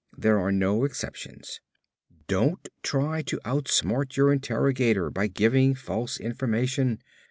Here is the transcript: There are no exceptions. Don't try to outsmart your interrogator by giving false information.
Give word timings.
There 0.17 0.39
are 0.39 0.51
no 0.51 0.83
exceptions. 0.83 1.61
Don't 2.27 2.67
try 2.81 3.21
to 3.21 3.39
outsmart 3.45 4.15
your 4.17 4.33
interrogator 4.33 5.11
by 5.11 5.27
giving 5.27 5.75
false 5.75 6.19
information. 6.19 7.03